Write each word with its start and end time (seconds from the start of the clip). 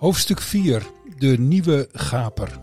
Hoofdstuk 0.00 0.40
4 0.40 0.82
De 1.18 1.38
Nieuwe 1.38 1.88
Gaper. 1.92 2.58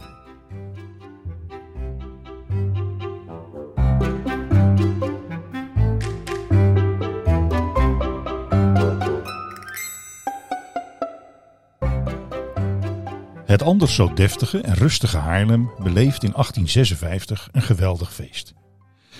Het 13.45 13.61
anders 13.61 13.95
zo 13.95 14.13
deftige 14.13 14.61
en 14.61 14.73
rustige 14.73 15.17
Haarlem 15.17 15.71
beleeft 15.77 16.23
in 16.23 16.31
1856 16.31 17.49
een 17.51 17.61
geweldig 17.61 18.13
feest. 18.13 18.53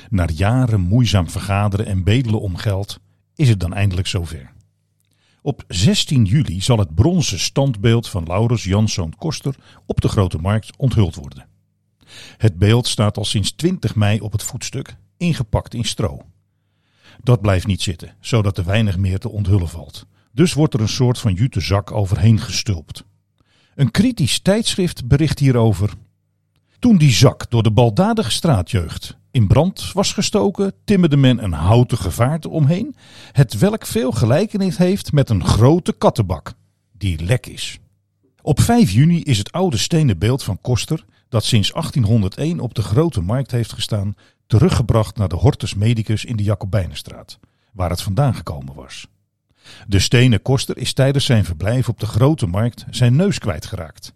Na 0.10 0.28
jaren 0.34 0.80
moeizaam 0.82 1.30
vergaderen 1.30 1.86
en 1.86 2.04
bedelen 2.04 2.42
om 2.42 2.56
geld 2.56 3.00
is 3.36 3.50
het 3.50 3.60
dan 3.60 3.74
eindelijk 3.74 4.08
zover. 4.08 4.56
Op 5.42 5.64
16 5.68 6.26
juli 6.26 6.62
zal 6.62 6.78
het 6.78 6.96
bronzen 6.96 7.40
standbeeld 7.40 8.10
van 8.10 8.24
Laurens 8.24 8.64
Janszoon 8.64 9.14
Koster 9.18 9.56
op 9.86 10.02
de 10.02 10.08
Grote 10.08 10.38
Markt 10.38 10.78
onthuld 10.78 11.16
worden. 11.16 11.48
Het 12.38 12.58
beeld 12.58 12.88
staat 12.88 13.18
al 13.18 13.26
sinds 13.26 13.52
20 13.52 13.96
mei 13.96 14.20
op 14.20 14.32
het 14.32 14.44
voetstuk, 14.44 14.96
ingepakt 15.18 15.74
in 15.74 15.84
stro. 15.84 16.22
Dat 17.24 17.42
blijft 17.42 17.68
niet 17.68 17.82
zitten, 17.82 18.16
zodat 18.20 18.58
er 18.58 18.66
weinig 18.66 18.98
meer 18.98 19.20
te 19.20 19.30
onthullen 19.30 19.70
valt. 19.70 20.06
Dus 20.32 20.54
wordt 20.54 20.74
er 20.74 20.82
een 20.82 20.90
soort 20.90 21.20
van 21.20 21.34
jute 21.34 21.60
zak 21.60 21.92
overheen 21.92 22.40
gestulpt. 22.40 23.04
Een 23.76 23.92
kritisch 23.92 24.40
tijdschrift 24.40 25.08
bericht 25.08 25.40
hierover. 25.40 25.94
Toen 26.80 26.98
die 26.98 27.12
zak 27.12 27.50
door 27.50 27.64
de 27.64 27.72
baldadige 27.72 28.32
straatjeugd 28.32 29.17
in 29.32 29.48
brand 29.48 29.92
was 29.94 30.14
gestoken, 30.14 30.74
timmerde 30.84 31.18
men 31.18 31.44
een 31.44 31.54
houten 31.54 31.98
gevaarte 31.98 32.50
omheen, 32.50 32.96
het 33.32 33.58
welk 33.58 33.86
veel 33.86 34.12
gelijkenis 34.12 34.78
heeft 34.78 35.12
met 35.12 35.30
een 35.30 35.46
grote 35.46 35.94
kattenbak, 35.94 36.54
die 36.92 37.24
lek 37.24 37.46
is. 37.46 37.80
Op 38.42 38.60
5 38.60 38.92
juni 38.92 39.22
is 39.22 39.38
het 39.38 39.52
oude 39.52 39.78
stenen 39.78 40.18
beeld 40.18 40.44
van 40.44 40.62
Koster, 40.62 41.06
dat 41.30 41.44
sinds 41.44 41.72
1801 41.72 42.60
op 42.60 42.74
de 42.74 42.82
Grote 42.82 43.22
Markt 43.22 43.52
heeft 43.52 43.74
gestaan, 43.74 44.16
teruggebracht 44.48 45.18
naar 45.18 45.28
de 45.28 45.36
Hortus 45.36 45.74
Medicus 45.74 46.26
in 46.26 46.36
de 46.36 46.44
Jacobijnenstraat, 46.44 47.40
waar 47.74 47.90
het 47.90 48.02
vandaan 48.02 48.36
gekomen 48.36 48.74
was. 48.74 49.08
De 49.88 50.00
stenen 50.00 50.42
koster 50.42 50.78
is 50.78 50.94
tijdens 50.94 51.26
zijn 51.26 51.46
verblijf 51.46 51.90
op 51.90 52.00
de 52.00 52.06
Grote 52.06 52.48
Markt 52.48 52.86
zijn 52.90 53.16
neus 53.16 53.40
kwijtgeraakt. 53.40 54.14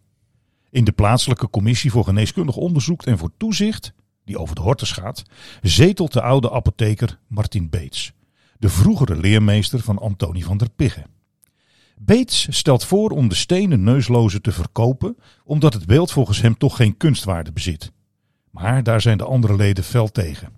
In 0.70 0.84
de 0.84 0.92
plaatselijke 0.92 1.50
commissie 1.50 1.92
voor 1.92 2.04
geneeskundig 2.04 2.56
onderzoek 2.56 3.04
en 3.04 3.18
voor 3.18 3.32
toezicht, 3.38 3.94
die 4.26 4.38
over 4.38 4.56
de 4.56 4.62
hortus 4.62 4.92
gaat, 4.92 5.24
zetelt 5.62 6.14
de 6.14 6.22
oude 6.22 6.52
apotheker 6.52 7.20
Martin 7.28 7.70
Beets, 7.70 8.14
de 8.60 8.70
vroegere 8.70 9.16
leermeester 9.16 9.80
van 9.80 10.00
Antonie 10.00 10.46
van 10.46 10.58
der 10.58 10.70
Pigge. 10.70 11.04
Beets 11.98 12.48
stelt 12.50 12.86
voor 12.86 13.10
om 13.10 13.28
de 13.28 13.36
stenen 13.36 13.84
neuslozen 13.84 14.42
te 14.42 14.52
verkopen, 14.52 15.18
omdat 15.44 15.74
het 15.74 15.86
beeld 15.86 16.12
volgens 16.12 16.42
hem 16.42 16.58
toch 16.58 16.76
geen 16.76 16.98
kunstwaarde 16.98 17.52
bezit. 17.52 17.92
Maar 18.52 18.84
daar 18.84 19.02
zijn 19.02 19.18
de 19.18 19.26
andere 19.26 19.56
leden 19.56 19.84
fel 19.84 20.08
tegen. 20.08 20.50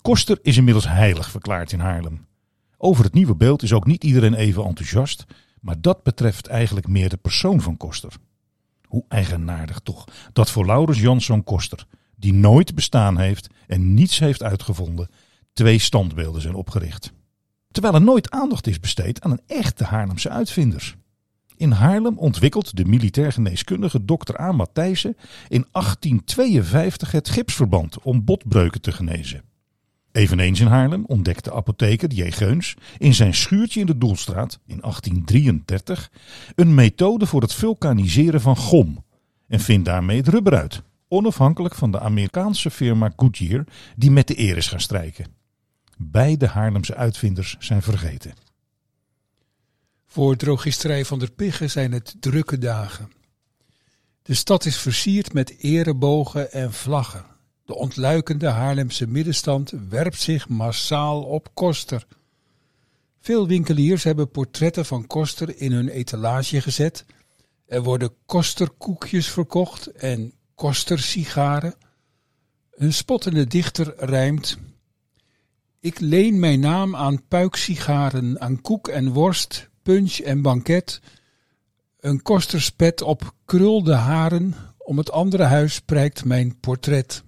Koster 0.00 0.38
is 0.42 0.56
inmiddels 0.56 0.88
heilig 0.88 1.30
verklaard 1.30 1.72
in 1.72 1.80
Haarlem. 1.80 2.26
Over 2.78 3.04
het 3.04 3.14
nieuwe 3.14 3.36
beeld 3.36 3.62
is 3.62 3.72
ook 3.72 3.86
niet 3.86 4.04
iedereen 4.04 4.34
even 4.34 4.64
enthousiast, 4.64 5.24
maar 5.60 5.80
dat 5.80 6.02
betreft 6.02 6.46
eigenlijk 6.46 6.88
meer 6.88 7.08
de 7.08 7.16
persoon 7.16 7.60
van 7.60 7.76
Koster. 7.76 8.12
Hoe 8.86 9.04
eigenaardig 9.08 9.78
toch 9.78 10.04
dat 10.32 10.50
voor 10.50 10.66
Laurens 10.66 11.00
Janszoon 11.00 11.44
Koster, 11.44 11.86
die 12.22 12.32
nooit 12.32 12.74
bestaan 12.74 13.18
heeft 13.18 13.48
en 13.66 13.94
niets 13.94 14.18
heeft 14.18 14.42
uitgevonden, 14.42 15.08
twee 15.52 15.78
standbeelden 15.78 16.42
zijn 16.42 16.54
opgericht. 16.54 17.12
Terwijl 17.70 17.94
er 17.94 18.02
nooit 18.02 18.30
aandacht 18.30 18.66
is 18.66 18.80
besteed 18.80 19.20
aan 19.20 19.30
een 19.30 19.40
echte 19.46 19.84
Haarlemse 19.84 20.28
uitvinders. 20.28 20.96
In 21.56 21.70
Haarlem 21.70 22.18
ontwikkelt 22.18 22.76
de 22.76 22.84
militair 22.84 23.32
geneeskundige 23.32 24.04
Dr. 24.04 24.40
A. 24.40 24.52
Matthijssen 24.52 25.16
in 25.48 25.66
1852 25.70 27.12
het 27.12 27.28
gipsverband 27.28 28.02
om 28.02 28.24
botbreuken 28.24 28.80
te 28.80 28.92
genezen. 28.92 29.42
Eveneens 30.12 30.60
in 30.60 30.66
Haarlem 30.66 31.04
ontdekte 31.06 31.52
apotheker 31.52 32.12
J. 32.12 32.30
Geuns 32.30 32.74
in 32.98 33.14
zijn 33.14 33.34
schuurtje 33.34 33.80
in 33.80 33.86
de 33.86 33.98
Doelstraat 33.98 34.58
in 34.66 34.80
1833 34.80 36.10
een 36.54 36.74
methode 36.74 37.26
voor 37.26 37.40
het 37.40 37.54
vulkaniseren 37.54 38.40
van 38.40 38.56
gom 38.56 39.04
en 39.48 39.60
vindt 39.60 39.84
daarmee 39.84 40.16
het 40.16 40.28
rubber 40.28 40.56
uit, 40.56 40.82
onafhankelijk 41.12 41.74
van 41.74 41.90
de 41.90 42.00
Amerikaanse 42.00 42.70
firma 42.70 43.12
Goodyear 43.16 43.64
die 43.96 44.10
met 44.10 44.26
de 44.26 44.38
eer 44.38 44.56
is 44.56 44.68
gaan 44.68 44.80
strijken. 44.80 45.26
Beide 45.96 46.46
Haarlemse 46.46 46.94
uitvinders 46.94 47.56
zijn 47.58 47.82
vergeten. 47.82 48.34
Voor 50.06 50.36
drogisterij 50.36 51.04
van 51.04 51.18
der 51.18 51.30
Pigge 51.30 51.68
zijn 51.68 51.92
het 51.92 52.16
drukke 52.20 52.58
dagen. 52.58 53.12
De 54.22 54.34
stad 54.34 54.64
is 54.64 54.76
versierd 54.76 55.32
met 55.32 55.58
erebogen 55.58 56.52
en 56.52 56.72
vlaggen. 56.72 57.24
De 57.64 57.74
ontluikende 57.74 58.48
Haarlemse 58.48 59.06
middenstand 59.06 59.72
werpt 59.88 60.20
zich 60.20 60.48
massaal 60.48 61.22
op 61.22 61.48
Koster. 61.54 62.06
Veel 63.20 63.46
winkeliers 63.46 64.04
hebben 64.04 64.30
portretten 64.30 64.86
van 64.86 65.06
Koster 65.06 65.56
in 65.60 65.72
hun 65.72 65.88
etalage 65.88 66.60
gezet. 66.60 67.04
Er 67.66 67.82
worden 67.82 68.14
Kosterkoekjes 68.26 69.28
verkocht 69.28 69.86
en 69.86 70.32
Kostersigaren. 70.62 71.74
Een 72.70 72.92
spottende 72.92 73.46
dichter 73.46 73.94
rijmt. 73.96 74.58
Ik 75.80 76.00
leen 76.00 76.38
mijn 76.38 76.60
naam 76.60 76.96
aan 76.96 77.26
puiksigaren, 77.28 78.40
aan 78.40 78.60
koek 78.60 78.88
en 78.88 79.12
worst, 79.12 79.68
punch 79.82 80.18
en 80.18 80.42
banket. 80.42 81.00
Een 82.00 82.22
kosterspet 82.22 83.02
op 83.02 83.34
krulde 83.44 83.94
haren, 83.94 84.54
om 84.78 84.98
het 84.98 85.10
andere 85.10 85.42
huis 85.42 85.80
prijkt 85.80 86.24
mijn 86.24 86.60
portret. 86.60 87.22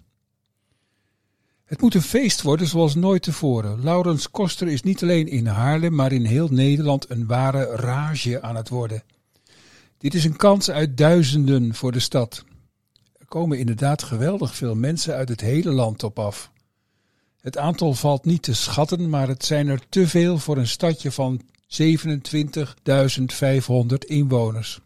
Het 1.64 1.80
moet 1.80 1.94
een 1.94 2.02
feest 2.02 2.42
worden 2.42 2.66
zoals 2.66 2.94
nooit 2.94 3.22
tevoren. 3.22 3.82
Laurens 3.82 4.30
Koster 4.30 4.68
is 4.68 4.82
niet 4.82 5.02
alleen 5.02 5.28
in 5.28 5.46
Haarlem, 5.46 5.94
maar 5.94 6.12
in 6.12 6.24
heel 6.24 6.48
Nederland 6.48 7.10
een 7.10 7.26
ware 7.26 7.64
rage 7.64 8.42
aan 8.42 8.56
het 8.56 8.68
worden. 8.68 9.02
Dit 9.98 10.14
is 10.14 10.24
een 10.24 10.36
kans 10.36 10.70
uit 10.70 10.96
duizenden 10.96 11.74
voor 11.74 11.92
de 11.92 12.00
stad. 12.00 12.44
Komen 13.28 13.58
inderdaad 13.58 14.02
geweldig 14.02 14.56
veel 14.56 14.74
mensen 14.74 15.14
uit 15.14 15.28
het 15.28 15.40
hele 15.40 15.70
land 15.70 16.02
op 16.02 16.18
af. 16.18 16.50
Het 17.40 17.58
aantal 17.58 17.94
valt 17.94 18.24
niet 18.24 18.42
te 18.42 18.54
schatten, 18.54 19.08
maar 19.08 19.28
het 19.28 19.44
zijn 19.44 19.68
er 19.68 19.80
te 19.88 20.08
veel 20.08 20.38
voor 20.38 20.56
een 20.56 20.66
stadje 20.66 21.12
van 21.12 21.40
27.500 21.82 21.86
inwoners. 24.06 24.80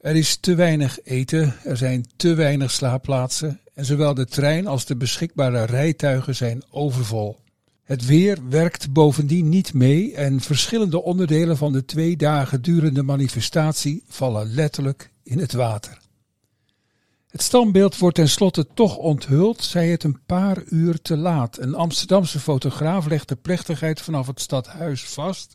Er 0.00 0.16
is 0.16 0.36
te 0.36 0.54
weinig 0.54 0.98
eten, 1.02 1.54
er 1.64 1.76
zijn 1.76 2.06
te 2.16 2.34
weinig 2.34 2.70
slaapplaatsen 2.70 3.60
en 3.74 3.84
zowel 3.84 4.14
de 4.14 4.26
trein 4.26 4.66
als 4.66 4.84
de 4.84 4.96
beschikbare 4.96 5.64
rijtuigen 5.64 6.36
zijn 6.36 6.62
overvol. 6.70 7.38
Het 7.82 8.06
weer 8.06 8.38
werkt 8.48 8.92
bovendien 8.92 9.48
niet 9.48 9.74
mee 9.74 10.14
en 10.14 10.40
verschillende 10.40 11.02
onderdelen 11.02 11.56
van 11.56 11.72
de 11.72 11.84
twee 11.84 12.16
dagen 12.16 12.62
durende 12.62 13.02
manifestatie 13.02 14.02
vallen 14.08 14.54
letterlijk 14.54 15.10
in 15.22 15.38
het 15.38 15.52
water. 15.52 15.98
Het 17.30 17.42
standbeeld 17.42 17.98
wordt 17.98 18.16
tenslotte 18.16 18.66
toch 18.74 18.96
onthuld, 18.96 19.62
zij 19.62 19.88
het 19.88 20.04
een 20.04 20.20
paar 20.26 20.62
uur 20.64 21.02
te 21.02 21.16
laat. 21.16 21.58
Een 21.58 21.74
Amsterdamse 21.74 22.40
fotograaf 22.40 23.06
legt 23.06 23.28
de 23.28 23.36
plechtigheid 23.36 24.00
vanaf 24.00 24.26
het 24.26 24.40
stadhuis 24.40 25.04
vast. 25.04 25.54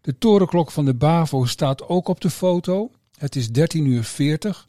De 0.00 0.18
torenklok 0.18 0.70
van 0.70 0.84
de 0.84 0.94
BAVO 0.94 1.44
staat 1.44 1.88
ook 1.88 2.08
op 2.08 2.20
de 2.20 2.30
foto. 2.30 2.90
Het 3.18 3.36
is 3.36 3.50
13 3.50 3.86
uur 3.86 4.04
40. 4.04 4.66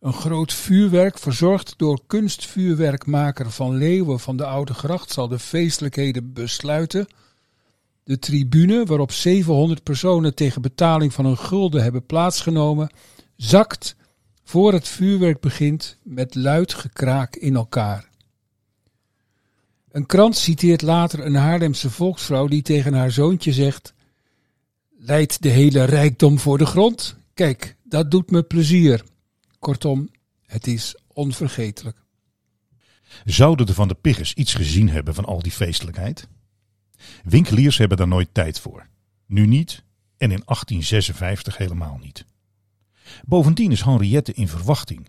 Een 0.00 0.12
groot 0.12 0.52
vuurwerk, 0.52 1.18
verzorgd 1.18 1.74
door 1.76 2.00
kunstvuurwerkmaker 2.06 3.50
Van 3.50 3.76
Leeuwen 3.76 4.20
van 4.20 4.36
de 4.36 4.46
Oude 4.46 4.74
Gracht, 4.74 5.12
zal 5.12 5.28
de 5.28 5.38
feestelijkheden 5.38 6.32
besluiten. 6.32 7.06
De 8.04 8.18
tribune, 8.18 8.84
waarop 8.84 9.12
700 9.12 9.82
personen 9.82 10.34
tegen 10.34 10.62
betaling 10.62 11.12
van 11.12 11.24
een 11.24 11.38
gulden 11.38 11.82
hebben 11.82 12.06
plaatsgenomen, 12.06 12.90
zakt 13.36 13.96
voor 14.50 14.72
het 14.72 14.88
vuurwerk 14.88 15.40
begint 15.40 15.98
met 16.02 16.34
luid 16.34 16.74
gekraak 16.74 17.36
in 17.36 17.54
elkaar. 17.54 18.08
Een 19.90 20.06
krant 20.06 20.36
citeert 20.36 20.82
later 20.82 21.26
een 21.26 21.34
Haarlemse 21.34 21.90
volksvrouw 21.90 22.46
die 22.46 22.62
tegen 22.62 22.94
haar 22.94 23.10
zoontje 23.10 23.52
zegt: 23.52 23.94
Leidt 24.98 25.42
de 25.42 25.48
hele 25.48 25.84
rijkdom 25.84 26.38
voor 26.38 26.58
de 26.58 26.66
grond? 26.66 27.16
Kijk, 27.34 27.76
dat 27.84 28.10
doet 28.10 28.30
me 28.30 28.42
plezier. 28.42 29.04
Kortom, 29.58 30.08
het 30.46 30.66
is 30.66 30.96
onvergetelijk. 31.06 32.04
Zouden 33.24 33.66
de 33.66 33.74
Van 33.74 33.88
de 33.88 33.94
Pigges 33.94 34.34
iets 34.34 34.54
gezien 34.54 34.88
hebben 34.88 35.14
van 35.14 35.24
al 35.24 35.42
die 35.42 35.52
feestelijkheid? 35.52 36.28
Winkeliers 37.24 37.78
hebben 37.78 37.96
daar 37.96 38.08
nooit 38.08 38.28
tijd 38.32 38.60
voor. 38.60 38.86
Nu 39.26 39.46
niet 39.46 39.84
en 40.16 40.30
in 40.30 40.42
1856 40.44 41.56
helemaal 41.56 41.98
niet. 42.02 42.24
Bovendien 43.24 43.70
is 43.70 43.82
Henriette 43.82 44.32
in 44.32 44.48
verwachting. 44.48 45.08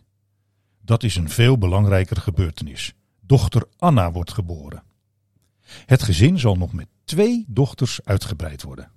Dat 0.81 1.03
is 1.03 1.15
een 1.15 1.29
veel 1.29 1.57
belangrijkere 1.57 2.21
gebeurtenis. 2.21 2.93
Dochter 3.21 3.67
Anna 3.77 4.11
wordt 4.11 4.33
geboren. 4.33 4.83
Het 5.85 6.03
gezin 6.03 6.39
zal 6.39 6.55
nog 6.55 6.73
met 6.73 6.87
twee 7.03 7.45
dochters 7.47 7.99
uitgebreid 8.03 8.63
worden. 8.63 8.91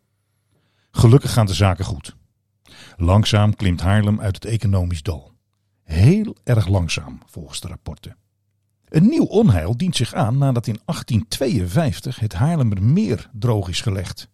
Gelukkig 0.90 1.32
gaan 1.32 1.46
de 1.46 1.54
zaken 1.54 1.84
goed. 1.84 2.16
Langzaam 2.96 3.54
klimt 3.54 3.80
Haarlem 3.80 4.20
uit 4.20 4.34
het 4.34 4.44
economisch 4.44 5.02
dal. 5.02 5.32
Heel 5.82 6.36
erg 6.44 6.66
langzaam, 6.66 7.18
volgens 7.26 7.60
de 7.60 7.68
rapporten. 7.68 8.16
Een 8.88 9.08
nieuw 9.08 9.24
onheil 9.24 9.76
dient 9.76 9.96
zich 9.96 10.14
aan 10.14 10.38
nadat 10.38 10.66
in 10.66 10.80
1852 10.84 12.18
het 12.18 12.32
Haarlemmermeer 12.32 13.30
droog 13.32 13.68
is 13.68 13.80
gelegd. 13.80 14.28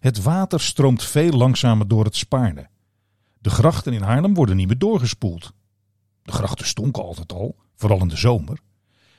Het 0.00 0.22
water 0.22 0.60
stroomt 0.60 1.04
veel 1.04 1.32
langzamer 1.32 1.88
door 1.88 2.04
het 2.04 2.16
Spaarne. 2.16 2.68
De 3.42 3.50
grachten 3.50 3.92
in 3.92 4.02
Haarlem 4.02 4.34
worden 4.34 4.56
niet 4.56 4.66
meer 4.66 4.78
doorgespoeld. 4.78 5.52
De 6.22 6.32
grachten 6.32 6.66
stonken 6.66 7.02
altijd 7.02 7.32
al, 7.32 7.56
vooral 7.76 8.00
in 8.00 8.08
de 8.08 8.16
zomer. 8.16 8.58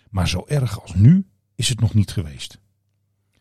Maar 0.09 0.27
zo 0.27 0.43
erg 0.47 0.81
als 0.81 0.93
nu 0.93 1.27
is 1.55 1.69
het 1.69 1.79
nog 1.79 1.93
niet 1.93 2.11
geweest. 2.11 2.59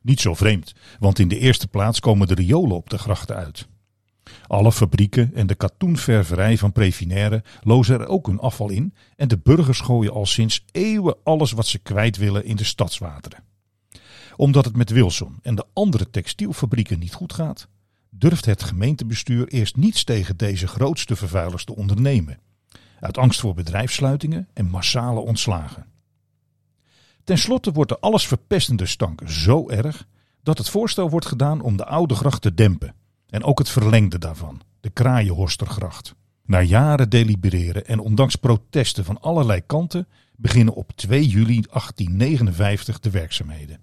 Niet 0.00 0.20
zo 0.20 0.34
vreemd, 0.34 0.74
want 0.98 1.18
in 1.18 1.28
de 1.28 1.38
eerste 1.38 1.68
plaats 1.68 2.00
komen 2.00 2.26
de 2.26 2.34
riolen 2.34 2.76
op 2.76 2.90
de 2.90 2.98
grachten 2.98 3.36
uit. 3.36 3.68
Alle 4.46 4.72
fabrieken 4.72 5.34
en 5.34 5.46
de 5.46 5.54
katoenververij 5.54 6.58
van 6.58 6.72
Previnaire 6.72 7.44
lozen 7.60 8.00
er 8.00 8.06
ook 8.06 8.26
hun 8.26 8.38
afval 8.38 8.70
in 8.70 8.94
en 9.16 9.28
de 9.28 9.38
burgers 9.38 9.80
gooien 9.80 10.12
al 10.12 10.26
sinds 10.26 10.64
eeuwen 10.70 11.16
alles 11.24 11.52
wat 11.52 11.66
ze 11.66 11.78
kwijt 11.78 12.16
willen 12.16 12.44
in 12.44 12.56
de 12.56 12.64
stadswateren. 12.64 13.44
Omdat 14.36 14.64
het 14.64 14.76
met 14.76 14.90
Wilson 14.90 15.38
en 15.42 15.54
de 15.54 15.66
andere 15.72 16.10
textielfabrieken 16.10 16.98
niet 16.98 17.14
goed 17.14 17.32
gaat, 17.32 17.68
durft 18.10 18.44
het 18.44 18.62
gemeentebestuur 18.62 19.48
eerst 19.48 19.76
niets 19.76 20.04
tegen 20.04 20.36
deze 20.36 20.66
grootste 20.66 21.16
vervuilers 21.16 21.64
te 21.64 21.76
ondernemen. 21.76 22.38
Uit 23.00 23.18
angst 23.18 23.40
voor 23.40 23.54
bedrijfssluitingen 23.54 24.48
en 24.52 24.68
massale 24.68 25.20
ontslagen. 25.20 25.86
Ten 27.24 27.38
slotte 27.38 27.72
wordt 27.72 27.90
de 27.90 27.98
alles 27.98 28.26
verpestende 28.26 28.86
stank 28.86 29.20
zo 29.26 29.68
erg 29.68 30.06
dat 30.42 30.58
het 30.58 30.68
voorstel 30.68 31.10
wordt 31.10 31.26
gedaan 31.26 31.60
om 31.60 31.76
de 31.76 31.84
oude 31.84 32.14
gracht 32.14 32.42
te 32.42 32.54
dempen. 32.54 32.94
En 33.28 33.44
ook 33.44 33.58
het 33.58 33.68
verlengde 33.68 34.18
daarvan, 34.18 34.60
de 34.80 34.90
Kraaienhorstergracht. 34.90 36.14
Na 36.44 36.62
jaren 36.62 37.10
delibereren 37.10 37.86
en 37.86 37.98
ondanks 37.98 38.36
protesten 38.36 39.04
van 39.04 39.20
allerlei 39.20 39.60
kanten 39.66 40.08
beginnen 40.36 40.74
op 40.74 40.92
2 40.92 41.26
juli 41.26 41.60
1859 41.60 43.00
de 43.00 43.10
werkzaamheden. 43.10 43.80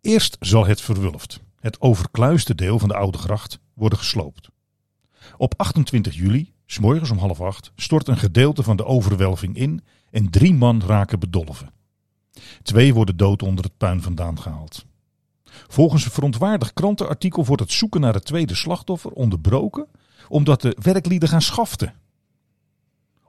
Eerst 0.00 0.36
zal 0.40 0.66
het 0.66 0.80
verwulft, 0.80 1.40
het 1.64 1.80
overkluiste 1.80 2.54
deel 2.54 2.78
van 2.78 2.88
de 2.88 2.94
oude 2.94 3.18
gracht, 3.18 3.58
worden 3.74 3.98
gesloopt. 3.98 4.48
Op 5.36 5.54
28 5.56 6.14
juli, 6.14 6.52
s'morgens 6.66 7.10
om 7.10 7.18
half 7.18 7.40
acht, 7.40 7.72
stort 7.76 8.08
een 8.08 8.16
gedeelte 8.16 8.62
van 8.62 8.76
de 8.76 8.84
overwelving 8.84 9.56
in 9.56 9.84
en 10.10 10.30
drie 10.30 10.54
man 10.54 10.82
raken 10.82 11.18
bedolven. 11.18 11.70
Twee 12.62 12.94
worden 12.94 13.16
dood 13.16 13.42
onder 13.42 13.64
het 13.64 13.76
puin 13.76 14.02
vandaan 14.02 14.40
gehaald. 14.40 14.86
Volgens 15.44 16.04
een 16.04 16.10
verontwaardigd 16.10 16.72
krantenartikel 16.72 17.44
wordt 17.44 17.62
het 17.62 17.72
zoeken 17.72 18.00
naar 18.00 18.14
het 18.14 18.24
tweede 18.24 18.54
slachtoffer 18.54 19.10
onderbroken 19.10 19.86
omdat 20.28 20.60
de 20.60 20.76
werklieden 20.82 21.28
gaan 21.28 21.42
schaften. 21.42 21.94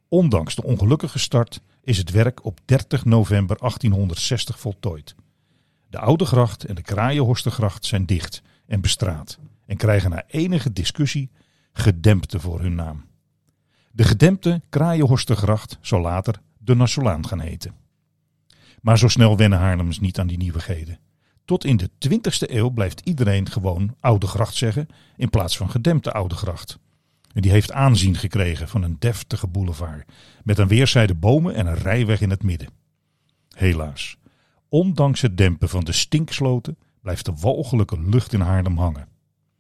Ondanks 0.08 0.56
de 0.56 0.64
ongelukkige 0.64 1.20
start 1.20 1.62
is 1.84 1.98
het 1.98 2.12
werk 2.12 2.46
op 2.46 2.60
30 2.66 3.06
november 3.06 3.58
1860 3.58 4.60
voltooid. 4.60 5.16
De 5.96 6.02
Oude 6.02 6.26
Gracht 6.26 6.64
en 6.64 6.76
de 6.76 6.82
Kraaienhorstergracht 6.82 7.86
zijn 7.86 8.06
dicht 8.06 8.42
en 8.66 8.82
bestraat 8.82 9.40
en 9.66 9.78
krijgen 9.78 10.10
na 10.10 10.24
enige 10.28 10.74
discussie 10.74 11.32
gedempte 11.74 12.40
voor 12.40 12.62
hun 12.62 12.76
naam. 12.76 13.06
De 13.92 14.04
gedempte 14.04 14.62
Kraaienhorstergracht 14.70 15.78
zal 15.82 16.02
later 16.02 16.42
de 16.58 16.76
Nassolaan 16.76 17.28
gaan 17.28 17.40
heten. 17.40 17.74
Maar 18.82 18.98
zo 18.98 19.08
snel 19.08 19.38
wennen 19.38 19.60
Haarlems 19.60 20.00
niet 20.00 20.20
aan 20.20 20.28
die 20.28 20.38
nieuwigheden. 20.38 21.00
Tot 21.46 21.66
in 21.66 21.78
de 21.78 21.90
20ste 22.08 22.52
eeuw 22.52 22.70
blijft 22.70 23.02
iedereen 23.04 23.50
gewoon 23.50 23.96
Oude 24.00 24.28
Gracht 24.28 24.56
zeggen 24.56 24.88
in 25.18 25.30
plaats 25.30 25.58
van 25.58 25.70
gedempte 25.70 26.12
Oude 26.12 26.36
Gracht. 26.36 26.80
En 27.34 27.42
die 27.42 27.52
heeft 27.52 27.72
aanzien 27.72 28.16
gekregen 28.16 28.68
van 28.68 28.84
een 28.84 28.96
deftige 29.00 29.48
boulevard 29.48 30.12
met 30.44 30.60
aan 30.60 30.68
weerszijden 30.68 31.20
bomen 31.20 31.56
en 31.56 31.68
een 31.68 31.78
rijweg 31.78 32.22
in 32.22 32.30
het 32.30 32.44
midden. 32.44 32.70
Helaas, 33.56 34.18
ondanks 34.70 35.22
het 35.22 35.38
dempen 35.38 35.70
van 35.70 35.84
de 35.84 35.92
stinksloten 35.92 36.78
blijft 37.02 37.26
de 37.26 37.34
walgelijke 37.40 38.02
lucht 38.02 38.34
in 38.34 38.40
Haarlem 38.40 38.78
hangen. 38.78 39.08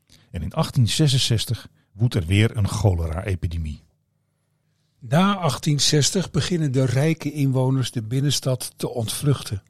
En 0.07 0.42
in 0.42 0.50
1866 0.50 1.69
woedt 1.92 2.16
er 2.16 2.25
weer 2.25 2.57
een 2.57 2.68
cholera-epidemie. 2.68 3.84
Na 5.00 5.34
1860 5.34 6.31
beginnen 6.31 6.72
de 6.72 6.86
rijke 6.86 7.31
inwoners 7.31 7.92
de 7.92 8.04
binnenstad 8.04 8.74
te 8.75 8.90
ontvluchten. 8.90 9.63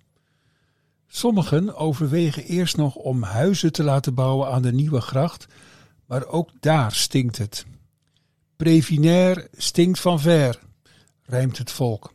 Sommigen 1.08 1.76
overwegen 1.76 2.44
eerst 2.44 2.78
nog 2.78 2.96
om 2.96 3.24
huizen 3.24 3.72
te 3.72 3.84
laten 3.84 4.14
bouwen 4.14 4.50
aan 4.50 4.62
de 4.62 4.74
nieuwe 4.74 5.02
gracht, 5.02 5.48
maar 6.06 6.26
ook 6.26 6.50
daar 6.60 6.92
stinkt 6.92 7.38
het. 7.38 7.66
Previnair 8.56 9.48
stinkt 9.52 10.00
van 10.00 10.20
ver, 10.20 10.60
rijmt 11.24 11.58
het 11.58 11.72
volk. 11.72 12.15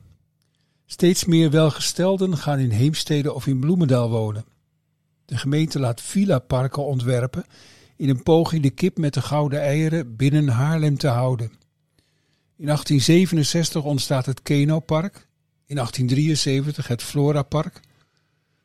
Steeds 0.93 1.25
meer 1.25 1.51
welgestelden 1.51 2.37
gaan 2.37 2.59
in 2.59 2.71
Heemstede 2.71 3.33
of 3.33 3.47
in 3.47 3.61
Bloemendaal 3.61 4.11
wonen. 4.11 4.45
De 5.25 5.37
gemeente 5.37 5.79
laat 5.79 6.01
villa-parken 6.01 6.85
ontwerpen 6.85 7.45
in 7.97 8.09
een 8.09 8.23
poging 8.23 8.63
de 8.63 8.71
kip 8.71 8.99
met 8.99 9.15
de 9.15 9.23
gouden 9.23 9.61
eieren 9.61 10.17
binnen 10.17 10.49
Haarlem 10.49 10.99
te 10.99 11.09
houden. 11.09 11.47
In 12.57 12.65
1867 12.67 13.85
ontstaat 13.85 14.27
het 14.27 14.43
Keno-park, 14.43 15.15
in 15.67 15.75
1873 15.75 16.89
het 16.89 17.03
Flora-park. 17.03 17.81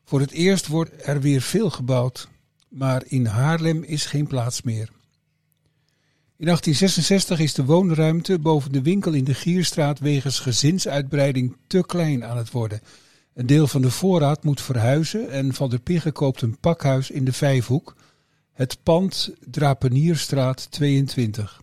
Voor 0.04 0.19
het 0.19 0.31
eerst 0.31 0.68
wordt 0.68 1.07
er 1.07 1.22
weer 1.22 1.42
veel 1.42 1.69
gebouwd, 1.69 2.27
maar 2.68 3.04
in 3.06 3.25
Haarlem 3.25 3.83
is 3.83 4.06
geen 4.06 4.27
plaats 4.27 4.62
meer. 4.62 4.89
In 6.38 6.46
1866 6.46 7.40
is 7.40 7.54
de 7.54 7.66
woonruimte 7.66 8.40
boven 8.40 8.72
de 8.72 8.82
winkel 8.82 9.14
in 9.14 9.24
de 9.24 9.34
Gierstraat 9.34 10.00
wegens 10.00 10.40
gezinsuitbreiding 10.40 11.58
te 11.68 11.84
klein 11.86 12.26
aan 12.26 12.38
het 12.38 12.52
worden. 12.52 12.82
Een 13.34 13.46
deel 13.46 13.68
van 13.68 13.82
de 13.82 13.92
voorraad 13.92 14.44
moet 14.44 14.62
verhuizen 14.62 15.30
en 15.30 15.54
Van 15.54 15.70
der 15.70 15.80
Pigge 15.80 16.12
koopt 16.12 16.42
een 16.42 16.58
pakhuis 16.60 17.12
in 17.12 17.26
de 17.26 17.34
Vijfhoek, 17.34 17.96
het 18.54 18.78
pand 18.84 19.32
Drapenierstraat 19.52 20.72
22. 20.72 21.62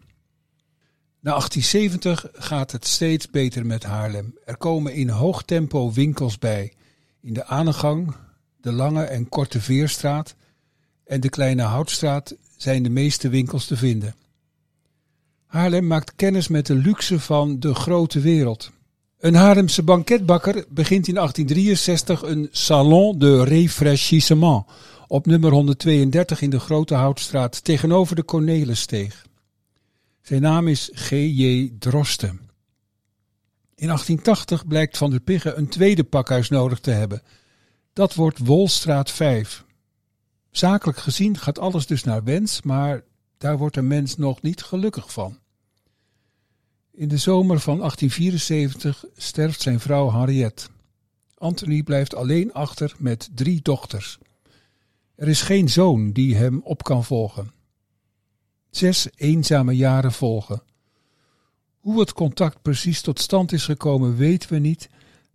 Na 1.20 1.30
1870 1.30 2.26
gaat 2.32 2.72
het 2.72 2.86
steeds 2.86 3.30
beter 3.30 3.66
met 3.66 3.82
Haarlem. 3.82 4.38
Er 4.44 4.56
komen 4.56 4.94
in 4.94 5.08
hoog 5.08 5.42
tempo 5.42 5.92
winkels 5.92 6.38
bij. 6.38 6.72
In 7.20 7.34
de 7.34 7.46
Aanegang, 7.46 8.14
de 8.60 8.72
Lange 8.72 9.04
en 9.04 9.28
Korte 9.28 9.60
Veerstraat 9.60 10.34
en 11.04 11.20
de 11.20 11.28
Kleine 11.28 11.62
Houtstraat 11.62 12.34
zijn 12.56 12.82
de 12.82 12.90
meeste 12.90 13.28
winkels 13.28 13.66
te 13.66 13.76
vinden. 13.76 14.14
Haarlem 15.52 15.86
maakt 15.86 16.12
kennis 16.16 16.48
met 16.48 16.66
de 16.66 16.74
luxe 16.74 17.20
van 17.20 17.60
de 17.60 17.74
grote 17.74 18.20
wereld. 18.20 18.70
Een 19.18 19.34
Haarlemse 19.34 19.82
banketbakker 19.82 20.64
begint 20.68 21.08
in 21.08 21.14
1863 21.14 22.22
een 22.22 22.48
salon 22.50 23.18
de 23.18 23.44
réfraîchissement 23.44 24.64
op 25.06 25.26
nummer 25.26 25.52
132 25.52 26.42
in 26.42 26.50
de 26.50 26.60
Grote 26.60 26.94
Houtstraat 26.94 27.64
tegenover 27.64 28.16
de 28.16 28.24
Cornelissteeg. 28.24 29.26
Zijn 30.22 30.42
naam 30.42 30.68
is 30.68 30.90
G.J. 30.92 31.72
Drosten. 31.78 32.40
In 33.74 33.86
1880 33.86 34.66
blijkt 34.66 34.98
Van 34.98 35.10
der 35.10 35.20
Pigge 35.20 35.54
een 35.54 35.68
tweede 35.68 36.04
pakhuis 36.04 36.48
nodig 36.48 36.80
te 36.80 36.90
hebben. 36.90 37.22
Dat 37.92 38.14
wordt 38.14 38.38
Wolstraat 38.38 39.10
5. 39.10 39.64
Zakelijk 40.50 40.98
gezien 40.98 41.38
gaat 41.38 41.58
alles 41.58 41.86
dus 41.86 42.04
naar 42.04 42.24
wens, 42.24 42.62
maar 42.62 43.02
daar 43.42 43.58
wordt 43.58 43.74
de 43.74 43.82
mens 43.82 44.16
nog 44.16 44.42
niet 44.42 44.62
gelukkig 44.62 45.12
van. 45.12 45.38
In 46.90 47.08
de 47.08 47.16
zomer 47.16 47.60
van 47.60 47.78
1874 47.78 49.04
sterft 49.16 49.60
zijn 49.60 49.80
vrouw 49.80 50.08
Harriet. 50.08 50.70
Anthony 51.34 51.82
blijft 51.82 52.14
alleen 52.14 52.52
achter 52.52 52.94
met 52.98 53.30
drie 53.34 53.62
dochters. 53.62 54.18
Er 55.14 55.28
is 55.28 55.42
geen 55.42 55.68
zoon 55.68 56.12
die 56.12 56.36
hem 56.36 56.60
op 56.64 56.82
kan 56.82 57.04
volgen. 57.04 57.52
Zes 58.70 59.08
eenzame 59.14 59.76
jaren 59.76 60.12
volgen. 60.12 60.62
Hoe 61.78 62.00
het 62.00 62.12
contact 62.12 62.62
precies 62.62 63.00
tot 63.00 63.20
stand 63.20 63.52
is 63.52 63.64
gekomen 63.64 64.16
weten 64.16 64.52
we 64.52 64.58
niet, 64.58 64.88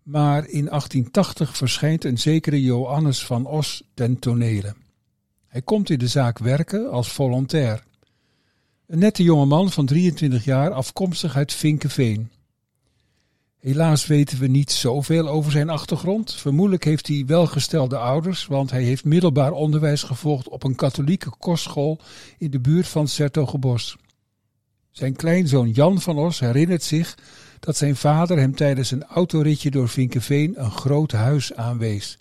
maar 0.03 0.47
in 0.47 0.65
1880 0.65 1.57
verschijnt 1.57 2.03
een 2.03 2.17
zekere 2.17 2.61
Johannes 2.61 3.25
van 3.25 3.45
Os 3.45 3.83
ten 3.93 4.19
tonele. 4.19 4.75
Hij 5.47 5.61
komt 5.61 5.89
in 5.89 5.99
de 5.99 6.07
zaak 6.07 6.37
werken 6.37 6.91
als 6.91 7.11
volontair. 7.11 7.85
Een 8.87 8.99
nette 8.99 9.23
jongeman 9.23 9.71
van 9.71 9.85
23 9.85 10.45
jaar, 10.45 10.71
afkomstig 10.71 11.35
uit 11.35 11.53
Vinkeveen. 11.53 12.29
Helaas 13.59 14.05
weten 14.05 14.39
we 14.39 14.47
niet 14.47 14.71
zoveel 14.71 15.27
over 15.27 15.51
zijn 15.51 15.69
achtergrond. 15.69 16.33
Vermoedelijk 16.33 16.83
heeft 16.83 17.07
hij 17.07 17.23
welgestelde 17.25 17.97
ouders, 17.97 18.45
want 18.45 18.71
hij 18.71 18.83
heeft 18.83 19.05
middelbaar 19.05 19.51
onderwijs 19.51 20.03
gevolgd 20.03 20.49
op 20.49 20.63
een 20.63 20.75
katholieke 20.75 21.29
kostschool 21.39 21.99
in 22.37 22.51
de 22.51 22.59
buurt 22.59 22.87
van 22.87 23.07
Sertogenbos. 23.07 23.97
Zijn 24.91 25.15
kleinzoon 25.15 25.69
Jan 25.69 26.01
van 26.01 26.17
Os 26.17 26.39
herinnert 26.39 26.83
zich 26.83 27.17
dat 27.59 27.77
zijn 27.77 27.95
vader 27.95 28.37
hem 28.37 28.55
tijdens 28.55 28.91
een 28.91 29.03
autoritje 29.03 29.71
door 29.71 29.89
Vinkeveen 29.89 30.53
een 30.63 30.71
groot 30.71 31.11
huis 31.11 31.53
aanwees. 31.53 32.17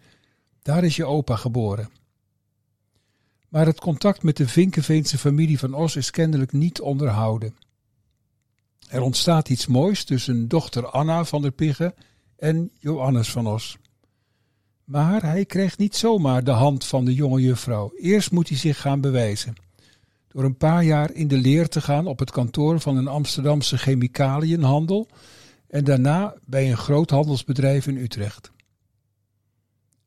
Daar 0.62 0.84
is 0.84 0.96
je 0.96 1.04
opa 1.04 1.36
geboren. 1.36 1.90
Maar 3.48 3.66
het 3.66 3.80
contact 3.80 4.22
met 4.22 4.36
de 4.36 4.48
Vinkeveense 4.48 5.18
familie 5.18 5.58
van 5.58 5.74
Os 5.74 5.96
is 5.96 6.10
kennelijk 6.10 6.52
niet 6.52 6.80
onderhouden. 6.80 7.54
Er 8.88 9.00
ontstaat 9.00 9.48
iets 9.48 9.66
moois 9.66 10.04
tussen 10.04 10.48
dochter 10.48 10.86
Anna 10.86 11.24
van 11.24 11.42
der 11.42 11.50
Pigge 11.50 11.94
en 12.36 12.70
Johannes 12.78 13.30
van 13.30 13.46
Os. 13.46 13.76
Maar 14.84 15.22
hij 15.22 15.44
krijgt 15.44 15.78
niet 15.78 15.96
zomaar 15.96 16.44
de 16.44 16.50
hand 16.50 16.84
van 16.84 17.04
de 17.04 17.14
jonge 17.14 17.40
juffrouw. 17.40 17.92
Eerst 17.96 18.30
moet 18.30 18.48
hij 18.48 18.58
zich 18.58 18.80
gaan 18.80 19.00
bewijzen. 19.00 19.54
Door 20.28 20.44
een 20.44 20.56
paar 20.56 20.84
jaar 20.84 21.12
in 21.12 21.28
de 21.28 21.36
leer 21.36 21.68
te 21.68 21.80
gaan 21.80 22.06
op 22.06 22.18
het 22.18 22.30
kantoor 22.30 22.80
van 22.80 22.96
een 22.96 23.08
Amsterdamse 23.08 23.78
chemicaliënhandel 23.78 25.08
en 25.68 25.84
daarna 25.84 26.34
bij 26.44 26.70
een 26.70 26.76
groot 26.76 27.10
handelsbedrijf 27.10 27.86
in 27.86 27.96
Utrecht. 27.96 28.50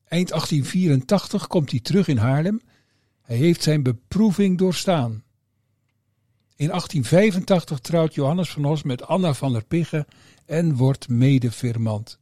Eind 0.06 0.30
1884 0.30 1.48
komt 1.48 1.72
hij 1.72 1.80
terug 1.80 2.08
in 2.08 2.18
Haarlem. 2.18 2.62
Hij 3.30 3.38
heeft 3.38 3.64
zijn 3.64 3.84
beproeving 3.84 4.58
doorstaan. 4.58 5.24
In 6.56 6.68
1885 6.68 7.80
trouwt 7.80 8.14
Johannes 8.14 8.50
van 8.50 8.66
Os 8.66 8.84
met 8.84 9.08
Anna 9.08 9.34
van 9.34 9.54
der 9.54 9.64
Pigge 9.64 10.08
en 10.46 10.76
wordt 10.76 11.10
medefirmant. 11.10 12.20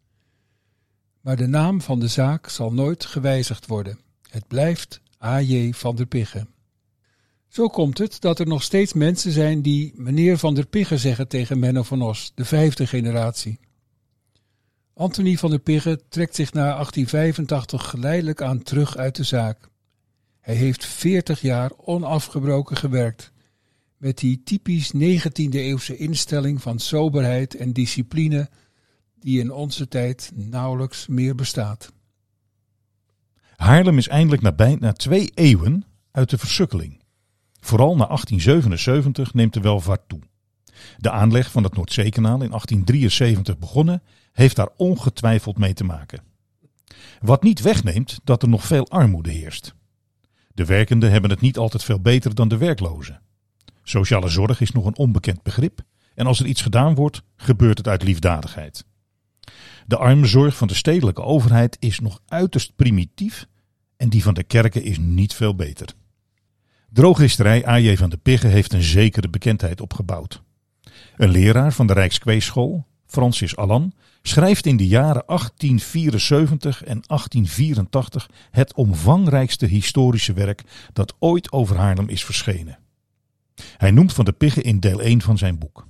Maar 1.21 1.35
de 1.35 1.47
naam 1.47 1.81
van 1.81 1.99
de 1.99 2.07
zaak 2.07 2.49
zal 2.49 2.73
nooit 2.73 3.05
gewijzigd 3.05 3.67
worden. 3.67 3.99
Het 4.29 4.47
blijft 4.47 5.01
A.J. 5.23 5.71
van 5.73 5.95
der 5.95 6.05
Pigge. 6.05 6.47
Zo 7.47 7.67
komt 7.67 7.97
het 7.97 8.21
dat 8.21 8.39
er 8.39 8.47
nog 8.47 8.63
steeds 8.63 8.93
mensen 8.93 9.31
zijn 9.31 9.61
die 9.61 9.93
meneer 9.95 10.37
van 10.37 10.55
der 10.55 10.65
Pigge 10.65 10.97
zeggen 10.97 11.27
tegen 11.27 11.59
Menno 11.59 11.83
van 11.83 12.01
Os, 12.01 12.31
de 12.35 12.45
vijfde 12.45 12.87
generatie. 12.87 13.59
Anthony 14.93 15.37
van 15.37 15.49
der 15.49 15.59
Pigge 15.59 16.01
trekt 16.09 16.35
zich 16.35 16.53
na 16.53 16.63
1885 16.63 17.89
geleidelijk 17.89 18.41
aan 18.41 18.63
terug 18.63 18.97
uit 18.97 19.15
de 19.15 19.23
zaak. 19.23 19.69
Hij 20.47 20.55
heeft 20.55 20.85
40 20.85 21.41
jaar 21.41 21.71
onafgebroken 21.77 22.77
gewerkt, 22.77 23.31
met 23.97 24.17
die 24.17 24.43
typisch 24.43 24.93
19e-eeuwse 24.93 25.97
instelling 25.97 26.61
van 26.61 26.79
soberheid 26.79 27.55
en 27.55 27.73
discipline 27.73 28.49
die 29.19 29.39
in 29.39 29.51
onze 29.51 29.87
tijd 29.87 30.31
nauwelijks 30.35 31.07
meer 31.07 31.35
bestaat. 31.35 31.93
Haarlem 33.55 33.97
is 33.97 34.07
eindelijk 34.07 34.41
na 34.41 34.51
bijna 34.51 34.93
twee 34.93 35.31
eeuwen 35.33 35.85
uit 36.11 36.29
de 36.29 36.37
versukkeling. 36.37 37.01
Vooral 37.59 37.95
na 37.95 38.05
1877 38.05 39.33
neemt 39.33 39.53
de 39.53 39.61
welvaart 39.61 40.09
toe. 40.09 40.19
De 40.97 41.11
aanleg 41.11 41.51
van 41.51 41.63
het 41.63 41.75
Noordzeekanaal 41.75 42.41
in 42.41 42.49
1873 42.49 43.57
begonnen, 43.57 44.03
heeft 44.31 44.55
daar 44.55 44.69
ongetwijfeld 44.77 45.57
mee 45.57 45.73
te 45.73 45.83
maken. 45.83 46.23
Wat 47.19 47.43
niet 47.43 47.61
wegneemt 47.61 48.19
dat 48.23 48.41
er 48.41 48.49
nog 48.49 48.63
veel 48.63 48.87
armoede 48.87 49.31
heerst. 49.31 49.75
De 50.57 50.65
werkenden 50.65 51.11
hebben 51.11 51.29
het 51.29 51.41
niet 51.41 51.57
altijd 51.57 51.83
veel 51.83 51.99
beter 51.99 52.35
dan 52.35 52.47
de 52.47 52.57
werklozen. 52.57 53.21
Sociale 53.83 54.27
zorg 54.27 54.61
is 54.61 54.71
nog 54.71 54.85
een 54.85 54.97
onbekend 54.97 55.43
begrip 55.43 55.81
en 56.15 56.27
als 56.27 56.39
er 56.39 56.45
iets 56.45 56.61
gedaan 56.61 56.95
wordt, 56.95 57.23
gebeurt 57.35 57.77
het 57.77 57.87
uit 57.87 58.03
liefdadigheid. 58.03 58.85
De 59.85 59.97
armenzorg 59.97 60.57
van 60.57 60.67
de 60.67 60.73
stedelijke 60.73 61.21
overheid 61.21 61.77
is 61.79 61.99
nog 61.99 62.19
uiterst 62.27 62.75
primitief 62.75 63.47
en 63.97 64.09
die 64.09 64.23
van 64.23 64.33
de 64.33 64.43
kerken 64.43 64.83
is 64.83 64.97
niet 64.97 65.33
veel 65.33 65.55
beter. 65.55 65.87
Drogisterij 66.89 67.67
A.J. 67.67 67.95
van 67.95 68.09
de 68.09 68.17
Pigge 68.17 68.47
heeft 68.47 68.73
een 68.73 68.83
zekere 68.83 69.29
bekendheid 69.29 69.81
opgebouwd. 69.81 70.41
Een 71.15 71.29
leraar 71.29 71.73
van 71.73 71.87
de 71.87 71.93
Rijkskweeschool, 71.93 72.87
Francis 73.07 73.55
Allan, 73.55 73.93
schrijft 74.21 74.65
in 74.65 74.77
de 74.77 74.87
jaren 74.87 75.23
1874 75.25 76.83
en 76.83 77.01
1884 77.07 78.29
het 78.51 78.73
omvangrijkste 78.73 79.65
historische 79.65 80.33
werk 80.33 80.63
dat 80.93 81.15
ooit 81.19 81.51
over 81.51 81.77
Haarlem 81.77 82.09
is 82.09 82.25
verschenen. 82.25 82.79
Hij 83.77 83.91
noemt 83.91 84.13
Van 84.13 84.25
de 84.25 84.31
Pigge 84.31 84.61
in 84.61 84.79
deel 84.79 85.01
1 85.01 85.21
van 85.21 85.37
zijn 85.37 85.57
boek. 85.57 85.87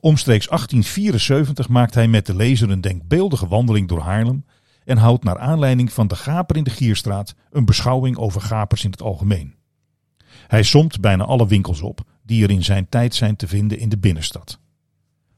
Omstreeks 0.00 0.48
1874 0.48 1.68
maakt 1.68 1.94
hij 1.94 2.08
met 2.08 2.26
de 2.26 2.36
lezer 2.36 2.70
een 2.70 2.80
denkbeeldige 2.80 3.48
wandeling 3.48 3.88
door 3.88 4.00
Haarlem 4.00 4.44
en 4.84 4.96
houdt 4.96 5.24
naar 5.24 5.38
aanleiding 5.38 5.92
van 5.92 6.08
de 6.08 6.16
gaper 6.16 6.56
in 6.56 6.64
de 6.64 6.70
Gierstraat 6.70 7.34
een 7.50 7.64
beschouwing 7.64 8.16
over 8.16 8.40
gapers 8.40 8.84
in 8.84 8.90
het 8.90 9.02
algemeen. 9.02 9.54
Hij 10.46 10.62
somt 10.62 11.00
bijna 11.00 11.24
alle 11.24 11.46
winkels 11.46 11.80
op 11.80 12.00
die 12.22 12.44
er 12.44 12.50
in 12.50 12.64
zijn 12.64 12.88
tijd 12.88 13.14
zijn 13.14 13.36
te 13.36 13.48
vinden 13.48 13.78
in 13.78 13.88
de 13.88 13.98
binnenstad. 13.98 14.58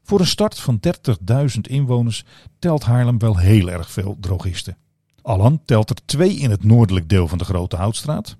Voor 0.03 0.19
een 0.19 0.27
start 0.27 0.59
van 0.59 0.79
30.000 0.87 1.59
inwoners 1.61 2.23
telt 2.59 2.83
Haarlem 2.83 3.19
wel 3.19 3.37
heel 3.37 3.69
erg 3.69 3.91
veel 3.91 4.17
drogisten. 4.19 4.77
Allan 5.21 5.61
telt 5.65 5.89
er 5.89 6.05
twee 6.05 6.35
in 6.35 6.49
het 6.49 6.63
noordelijk 6.63 7.09
deel 7.09 7.27
van 7.27 7.37
de 7.37 7.43
Grote 7.43 7.75
Houtstraat, 7.75 8.37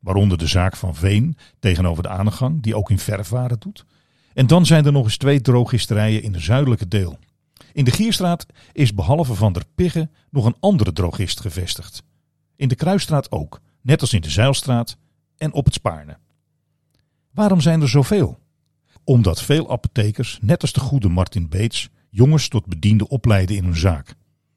waaronder 0.00 0.38
de 0.38 0.46
zaak 0.46 0.76
van 0.76 0.94
Veen 0.94 1.36
tegenover 1.58 2.02
de 2.02 2.08
Aanegang, 2.08 2.62
die 2.62 2.76
ook 2.76 2.90
in 2.90 2.98
verfwaren 2.98 3.58
doet. 3.58 3.84
En 4.32 4.46
dan 4.46 4.66
zijn 4.66 4.86
er 4.86 4.92
nog 4.92 5.04
eens 5.04 5.16
twee 5.16 5.40
drogisterijen 5.40 6.22
in 6.22 6.34
het 6.34 6.42
zuidelijke 6.42 6.88
deel. 6.88 7.18
In 7.72 7.84
de 7.84 7.90
Gierstraat 7.90 8.46
is 8.72 8.94
behalve 8.94 9.34
Van 9.34 9.52
der 9.52 9.64
Pigge 9.74 10.08
nog 10.30 10.44
een 10.44 10.56
andere 10.60 10.92
drogist 10.92 11.40
gevestigd. 11.40 12.02
In 12.56 12.68
de 12.68 12.74
Kruisstraat 12.74 13.30
ook, 13.32 13.60
net 13.80 14.00
als 14.00 14.12
in 14.12 14.20
de 14.20 14.30
Zeilstraat 14.30 14.96
en 15.36 15.52
op 15.52 15.64
het 15.64 15.74
Spaarne. 15.74 16.16
Waarom 17.30 17.60
zijn 17.60 17.80
er 17.80 17.88
zoveel? 17.88 18.38
Omdat 19.04 19.42
veel 19.42 19.70
apothekers, 19.70 20.38
net 20.40 20.62
als 20.62 20.72
de 20.72 20.80
goede 20.80 21.08
Martin 21.08 21.48
Beets, 21.48 21.88
jongens 22.10 22.48
tot 22.48 22.66
bedienden 22.66 23.08
opleiden 23.08 23.56
in 23.56 23.64
hun 23.64 23.76
zaak. 23.76 24.14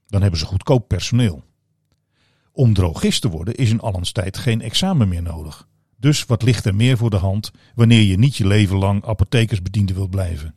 Dan 0.07 0.21
hebben 0.21 0.39
ze 0.39 0.45
goedkoop 0.45 0.87
personeel. 0.87 1.43
Om 2.51 2.73
drogist 2.73 3.21
te 3.21 3.29
worden 3.29 3.55
is 3.55 3.69
in 3.69 3.79
Allens 3.79 4.11
tijd 4.11 4.37
geen 4.37 4.61
examen 4.61 5.07
meer 5.07 5.21
nodig. 5.21 5.67
Dus 5.97 6.25
wat 6.25 6.41
ligt 6.41 6.65
er 6.65 6.75
meer 6.75 6.97
voor 6.97 7.09
de 7.09 7.17
hand 7.17 7.51
wanneer 7.75 8.01
je 8.01 8.17
niet 8.17 8.35
je 8.35 8.47
leven 8.47 8.77
lang 8.77 9.05
apothekersbediende 9.05 9.93
wilt 9.93 10.09
blijven? 10.09 10.55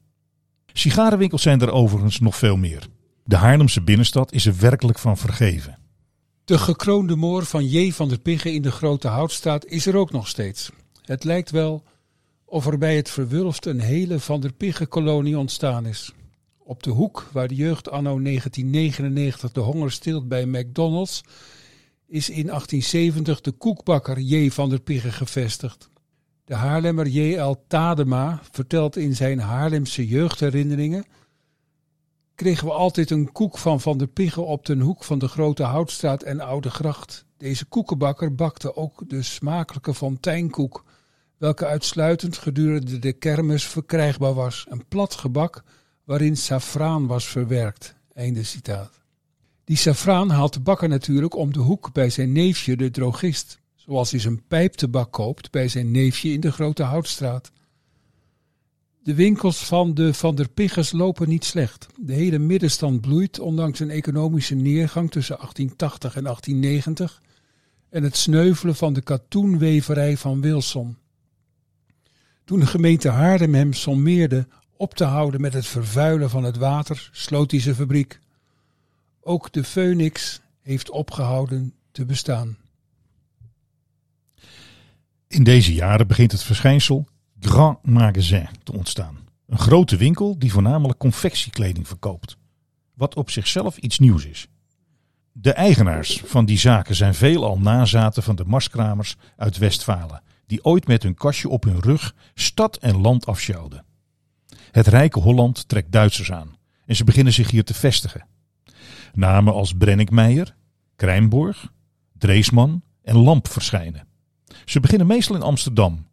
Sigarenwinkels 0.73 1.43
zijn 1.43 1.61
er 1.61 1.71
overigens 1.71 2.21
nog 2.21 2.37
veel 2.37 2.57
meer. 2.57 2.89
De 3.25 3.37
Haarlemse 3.37 3.83
binnenstad 3.83 4.33
is 4.33 4.47
er 4.47 4.59
werkelijk 4.59 4.99
van 4.99 5.17
vergeven. 5.17 5.79
De 6.45 6.59
gekroonde 6.59 7.17
moor 7.17 7.45
van 7.45 7.65
J. 7.65 7.93
van 7.93 8.09
der 8.09 8.19
Pigge 8.19 8.53
in 8.53 8.63
de 8.63 8.71
Grote 8.71 9.09
Houtstraat 9.09 9.67
is 9.67 9.87
er 9.87 9.97
ook 9.97 10.11
nog 10.11 10.29
steeds. 10.29 10.71
Het 11.05 11.25
lijkt 11.25 11.51
wel 11.51 11.83
of 12.51 12.67
er 12.67 12.79
bij 12.79 12.97
het 12.97 13.11
Verwulft 13.11 13.67
een 13.67 13.81
hele 13.81 14.19
Van 14.19 14.41
der 14.41 14.53
Pigge-kolonie 14.53 15.39
ontstaan 15.39 15.87
is. 15.87 16.13
Op 16.59 16.83
de 16.83 16.91
hoek 16.91 17.29
waar 17.33 17.49
de 17.49 17.55
jeugd 17.55 17.91
anno 17.91 18.23
1999 18.23 19.53
de 19.53 19.61
honger 19.61 19.93
stilt 19.93 20.29
bij 20.29 20.47
McDonald's, 20.47 21.23
is 22.07 22.29
in 22.29 22.47
1870 22.47 23.41
de 23.41 23.51
koekbakker 23.51 24.19
J. 24.21 24.51
van 24.51 24.69
der 24.69 24.81
Pigge 24.81 25.13
gevestigd. 25.13 25.91
De 26.45 26.55
Haarlemmer 26.55 27.07
J.L. 27.07 27.55
Tadema 27.67 28.41
vertelt 28.51 28.97
in 28.97 29.17
zijn 29.17 29.39
Haarlemse 29.39 30.07
jeugdherinneringen 30.07 31.05
kregen 32.35 32.67
we 32.67 32.73
altijd 32.73 33.11
een 33.11 33.33
koek 33.33 33.59
van 33.59 33.81
Van 33.81 33.99
der 33.99 34.07
Pigge 34.07 34.41
op 34.41 34.67
den 34.67 34.81
hoek 34.81 35.05
van 35.05 35.19
de 35.19 35.29
Grote 35.29 35.63
Houtstraat 35.63 36.23
en 36.23 36.41
Oude 36.41 36.71
Gracht. 36.71 37.25
Deze 37.37 37.65
koekenbakker 37.65 38.35
bakte 38.35 38.77
ook 38.77 39.09
de 39.09 39.23
smakelijke 39.23 39.95
fonteinkoek, 39.95 40.85
welke 41.41 41.67
uitsluitend 41.67 42.39
gedurende 42.39 42.99
de 42.99 43.13
kermis 43.13 43.65
verkrijgbaar 43.65 44.35
was. 44.35 44.67
Een 44.69 44.87
plat 44.89 45.15
gebak 45.15 45.63
waarin 46.05 46.37
safraan 46.37 47.07
was 47.07 47.27
verwerkt. 47.27 47.95
Einde 48.13 48.43
citaat. 48.43 49.01
Die 49.65 49.77
safraan 49.77 50.31
haalt 50.31 50.53
de 50.53 50.61
bakker 50.61 50.89
natuurlijk 50.89 51.37
om 51.37 51.53
de 51.53 51.59
hoek 51.59 51.93
bij 51.93 52.11
zijn 52.11 52.33
neefje, 52.33 52.77
de 52.77 52.91
drogist, 52.91 53.59
zoals 53.75 54.11
hij 54.11 54.21
zijn 54.21 54.43
pijptebak 54.47 55.13
koopt 55.13 55.51
bij 55.51 55.69
zijn 55.69 55.91
neefje 55.91 56.33
in 56.33 56.41
de 56.41 56.53
Grote 56.53 56.83
Houtstraat. 56.83 57.51
De 59.03 59.15
winkels 59.15 59.65
van 59.65 59.95
de 59.95 60.15
Van 60.15 60.35
der 60.35 60.49
Pigges 60.49 60.93
lopen 60.93 61.29
niet 61.29 61.45
slecht. 61.45 61.87
De 61.97 62.13
hele 62.13 62.39
middenstand 62.39 63.01
bloeit, 63.01 63.39
ondanks 63.39 63.81
een 63.81 63.91
economische 63.91 64.55
neergang 64.55 65.11
tussen 65.11 65.37
1880 65.37 66.17
en 66.17 66.23
1890 66.23 67.23
en 67.89 68.03
het 68.03 68.17
sneuvelen 68.17 68.75
van 68.75 68.93
de 68.93 69.03
katoenweverij 69.03 70.17
van 70.17 70.41
Wilson. 70.41 71.00
Toen 72.51 72.61
de 72.61 72.67
gemeente 72.67 73.09
Haarlem 73.09 73.55
hem 73.55 73.73
sommeerde 73.73 74.47
op 74.77 74.95
te 74.95 75.05
houden 75.05 75.41
met 75.41 75.53
het 75.53 75.67
vervuilen 75.67 76.31
van 76.31 76.45
het 76.45 76.57
water, 76.57 77.09
sloot 77.13 77.51
hij 77.51 77.61
zijn 77.61 77.75
fabriek. 77.75 78.19
Ook 79.21 79.53
de 79.53 79.65
Phoenix 79.65 80.41
heeft 80.63 80.91
opgehouden 80.91 81.75
te 81.93 82.05
bestaan. 82.05 82.57
In 85.27 85.45
deze 85.45 85.75
jaren 85.75 86.07
begint 86.07 86.33
het 86.33 86.43
verschijnsel 86.43 87.07
Grand 87.41 87.85
Magasin 87.85 88.49
te 88.63 88.73
ontstaan. 88.73 89.19
Een 89.47 89.59
grote 89.59 89.97
winkel 89.97 90.39
die 90.39 90.53
voornamelijk 90.53 90.99
confectiekleding 90.99 91.89
verkoopt. 91.89 92.37
Wat 92.95 93.17
op 93.17 93.31
zichzelf 93.31 93.77
iets 93.77 93.99
nieuws 93.99 94.27
is. 94.27 94.49
De 95.33 95.53
eigenaars 95.53 96.23
van 96.25 96.45
die 96.45 96.59
zaken 96.59 96.95
zijn 96.95 97.15
veelal 97.15 97.59
nazaten 97.59 98.23
van 98.23 98.37
de 98.37 98.45
marskramers 98.45 99.17
uit 99.37 99.59
Westfalen, 99.59 100.23
die 100.51 100.65
ooit 100.65 100.87
met 100.87 101.03
hun 101.03 101.15
kastje 101.15 101.49
op 101.49 101.65
hun 101.65 101.81
rug 101.81 102.15
stad 102.35 102.77
en 102.77 103.01
land 103.01 103.27
afsjouwden. 103.27 103.85
Het 104.71 104.87
rijke 104.87 105.21
Holland 105.21 105.69
trekt 105.69 105.93
Duitsers 105.93 106.33
aan 106.33 106.57
en 106.87 106.97
ze 106.97 107.05
beginnen 107.05 107.33
zich 107.33 107.51
hier 107.51 107.65
te 107.65 107.75
vestigen. 107.75 108.27
Namen 109.13 109.53
als 109.53 109.73
Brenninkmeijer, 109.73 110.57
Krijnborg, 110.97 111.73
Dreesman 112.19 112.83
en 113.03 113.17
Lamp 113.17 113.49
verschijnen. 113.49 114.07
Ze 114.65 114.81
beginnen 114.81 115.07
meestal 115.07 115.37
in 115.37 115.43
Amsterdam 115.43 116.07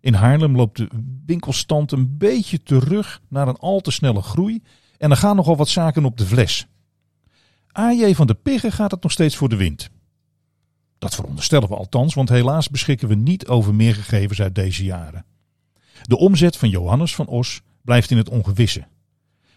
In 0.00 0.14
Haarlem 0.14 0.56
loopt 0.56 0.76
de 0.76 0.88
winkelstand 1.26 1.92
een 1.92 2.18
beetje 2.18 2.62
terug 2.62 3.20
naar 3.28 3.48
een 3.48 3.58
al 3.58 3.80
te 3.80 3.90
snelle 3.90 4.22
groei 4.22 4.62
en 4.98 5.10
er 5.10 5.16
gaan 5.16 5.36
nogal 5.36 5.56
wat 5.56 5.68
zaken 5.68 6.04
op 6.04 6.16
de 6.16 6.26
fles. 6.26 6.66
AJ 7.72 8.14
van 8.14 8.26
de 8.26 8.34
Piggen 8.34 8.72
gaat 8.72 8.90
het 8.90 9.02
nog 9.02 9.12
steeds 9.12 9.36
voor 9.36 9.48
de 9.48 9.56
wind. 9.56 9.90
Dat 11.02 11.14
veronderstellen 11.14 11.68
we 11.68 11.76
althans, 11.76 12.14
want 12.14 12.28
helaas 12.28 12.68
beschikken 12.68 13.08
we 13.08 13.14
niet 13.14 13.46
over 13.48 13.74
meer 13.74 13.94
gegevens 13.94 14.40
uit 14.40 14.54
deze 14.54 14.84
jaren. 14.84 15.24
De 16.02 16.18
omzet 16.18 16.56
van 16.56 16.68
Johannes 16.68 17.14
van 17.14 17.26
Os 17.26 17.60
blijft 17.84 18.10
in 18.10 18.16
het 18.16 18.28
ongewisse. 18.28 18.86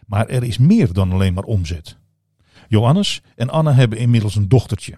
Maar 0.07 0.27
er 0.27 0.43
is 0.43 0.57
meer 0.57 0.93
dan 0.93 1.11
alleen 1.11 1.33
maar 1.33 1.43
omzet. 1.43 1.97
Johannes 2.67 3.21
en 3.35 3.49
Anna 3.49 3.73
hebben 3.73 3.97
inmiddels 3.97 4.35
een 4.35 4.49
dochtertje. 4.49 4.97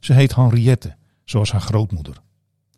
Ze 0.00 0.12
heet 0.12 0.34
Henriette, 0.34 0.96
zoals 1.24 1.52
haar 1.52 1.60
grootmoeder. 1.60 2.16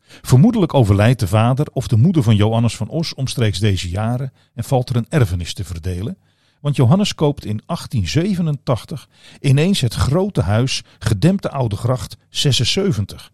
Vermoedelijk 0.06 0.75
overlijdt 0.75 1.20
de 1.20 1.26
vader 1.26 1.66
of 1.73 1.88
de 1.88 1.96
moeder 1.96 2.23
van 2.23 2.37
Johannes 2.37 2.76
van 2.76 2.88
Os 2.88 3.14
omstreeks 3.14 3.58
deze 3.58 3.88
jaren 3.88 4.32
en 4.54 4.64
valt 4.64 4.88
er 4.88 4.96
een 4.96 5.08
erfenis 5.08 5.54
te 5.54 5.64
verdelen. 5.64 6.18
Want 6.64 6.76
Johannes 6.76 7.14
koopt 7.14 7.44
in 7.44 7.61
1887 7.66 9.09
ineens 9.40 9.80
het 9.80 9.94
grote 9.94 10.40
huis 10.40 10.83
Gedempte 10.99 11.50
Oude 11.50 11.76
Gracht 11.76 12.16
76, 12.28 13.33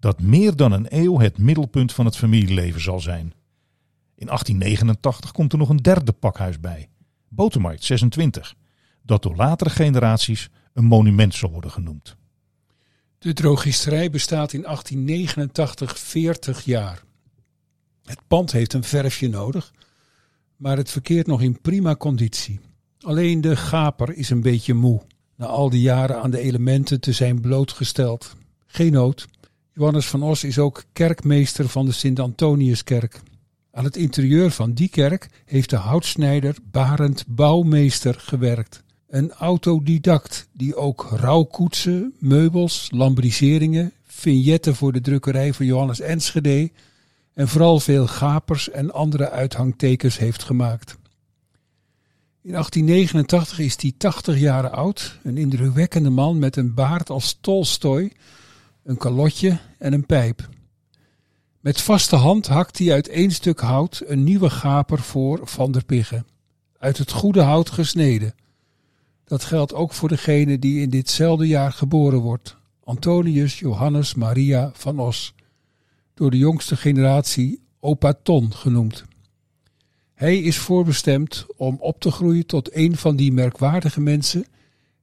dat 0.00 0.20
meer 0.20 0.56
dan 0.56 0.72
een 0.72 0.86
eeuw 0.88 1.18
het 1.18 1.38
middelpunt 1.38 1.92
van 1.92 2.04
het 2.04 2.16
familieleven 2.16 2.80
zal 2.80 3.00
zijn. 3.00 3.34
In 4.14 4.26
1889 4.26 5.32
komt 5.32 5.52
er 5.52 5.58
nog 5.58 5.68
een 5.68 5.76
derde 5.76 6.12
pakhuis 6.12 6.60
bij, 6.60 6.88
Botermarkt 7.28 7.84
26, 7.84 8.54
dat 9.02 9.22
door 9.22 9.36
latere 9.36 9.70
generaties 9.70 10.48
een 10.72 10.84
monument 10.84 11.34
zal 11.34 11.50
worden 11.50 11.70
genoemd. 11.70 12.16
De 13.18 13.32
drogisterij 13.32 14.10
bestaat 14.10 14.52
in 14.52 14.62
1889 14.62 15.98
40 15.98 16.64
jaar. 16.64 17.02
Het 18.04 18.20
pand 18.26 18.52
heeft 18.52 18.72
een 18.72 18.84
verfje 18.84 19.28
nodig, 19.28 19.72
maar 20.56 20.76
het 20.76 20.90
verkeert 20.90 21.26
nog 21.26 21.42
in 21.42 21.60
prima 21.60 21.96
conditie. 21.96 22.60
Alleen 23.00 23.40
de 23.40 23.56
gaper 23.56 24.16
is 24.16 24.30
een 24.30 24.40
beetje 24.40 24.74
moe, 24.74 25.00
na 25.36 25.46
al 25.46 25.70
die 25.70 25.80
jaren 25.80 26.22
aan 26.22 26.30
de 26.30 26.40
elementen 26.40 27.00
te 27.00 27.12
zijn 27.12 27.40
blootgesteld. 27.40 28.36
Geen 28.66 28.92
nood. 28.92 29.26
Johannes 29.72 30.06
van 30.06 30.22
Os 30.22 30.44
is 30.44 30.58
ook 30.58 30.84
kerkmeester 30.92 31.68
van 31.68 31.86
de 31.86 31.92
Sint-Antoniuskerk. 31.92 33.20
Aan 33.72 33.84
het 33.84 33.96
interieur 33.96 34.50
van 34.50 34.72
die 34.72 34.88
kerk 34.88 35.28
heeft 35.44 35.70
de 35.70 35.76
houtsnijder 35.76 36.56
Barend 36.70 37.24
Bouwmeester 37.28 38.14
gewerkt. 38.18 38.82
Een 39.08 39.32
autodidact 39.32 40.48
die 40.52 40.76
ook 40.76 41.06
rouwkoetsen, 41.10 42.14
meubels, 42.18 42.88
lambriseringen, 42.90 43.92
vignetten 44.06 44.74
voor 44.74 44.92
de 44.92 45.00
drukkerij 45.00 45.52
van 45.52 45.66
Johannes 45.66 46.00
Enschede 46.00 46.70
en 47.34 47.48
vooral 47.48 47.80
veel 47.80 48.06
gapers 48.06 48.70
en 48.70 48.92
andere 48.92 49.30
uithangtekens 49.30 50.18
heeft 50.18 50.42
gemaakt. 50.42 50.96
In 52.42 52.50
1889 52.50 53.58
is 53.58 53.76
hij 53.80 53.92
80 53.96 54.38
jaar 54.38 54.70
oud, 54.70 55.18
een 55.22 55.36
indrukwekkende 55.36 56.10
man 56.10 56.38
met 56.38 56.56
een 56.56 56.74
baard 56.74 57.10
als 57.10 57.38
Tolstoy, 57.40 58.12
een 58.82 58.96
kalotje 58.96 59.58
en 59.78 59.92
een 59.92 60.06
pijp. 60.06 60.48
Met 61.60 61.80
vaste 61.80 62.16
hand 62.16 62.46
hakt 62.46 62.78
hij 62.78 62.92
uit 62.92 63.08
één 63.08 63.30
stuk 63.30 63.60
hout 63.60 64.02
een 64.06 64.24
nieuwe 64.24 64.50
gaper 64.50 64.98
voor 64.98 65.40
Van 65.42 65.72
der 65.72 65.84
Piggen, 65.84 66.26
uit 66.78 66.98
het 66.98 67.10
goede 67.10 67.42
hout 67.42 67.70
gesneden. 67.70 68.34
Dat 69.24 69.44
geldt 69.44 69.74
ook 69.74 69.92
voor 69.92 70.08
degene 70.08 70.58
die 70.58 70.80
in 70.80 70.90
ditzelfde 70.90 71.46
jaar 71.46 71.72
geboren 71.72 72.18
wordt, 72.18 72.56
Antonius 72.84 73.58
Johannes 73.58 74.14
Maria 74.14 74.70
van 74.74 74.98
Os, 74.98 75.34
door 76.14 76.30
de 76.30 76.38
jongste 76.38 76.76
generatie 76.76 77.62
Opa 77.80 78.14
Ton 78.22 78.54
genoemd. 78.54 79.04
Hij 80.14 80.38
is 80.38 80.58
voorbestemd 80.58 81.46
om 81.56 81.76
op 81.80 82.00
te 82.00 82.10
groeien 82.10 82.46
tot 82.46 82.76
een 82.76 82.96
van 82.96 83.16
die 83.16 83.32
merkwaardige 83.32 84.00
mensen 84.00 84.46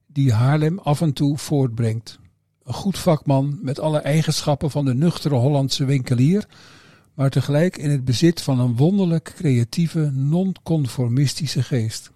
die 0.06 0.32
Haarlem 0.32 0.78
af 0.78 1.00
en 1.00 1.12
toe 1.12 1.38
voortbrengt. 1.38 2.18
Een 2.64 2.74
goed 2.74 2.98
vakman 2.98 3.58
met 3.62 3.80
alle 3.80 3.98
eigenschappen 3.98 4.70
van 4.70 4.84
de 4.84 4.94
nuchtere 4.94 5.34
Hollandse 5.34 5.84
winkelier, 5.84 6.46
maar 7.14 7.30
tegelijk 7.30 7.76
in 7.76 7.90
het 7.90 8.04
bezit 8.04 8.42
van 8.42 8.60
een 8.60 8.76
wonderlijk 8.76 9.32
creatieve, 9.36 10.10
non-conformistische 10.14 11.62
geest. 11.62 12.10